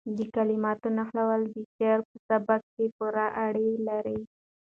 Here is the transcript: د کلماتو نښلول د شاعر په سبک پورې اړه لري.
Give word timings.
د 0.17 0.19
کلماتو 0.35 0.87
نښلول 0.97 1.41
د 1.55 1.57
شاعر 1.75 1.99
په 2.09 2.15
سبک 2.27 2.61
پورې 2.97 3.25
اړه 3.45 3.65
لري. 3.87 4.19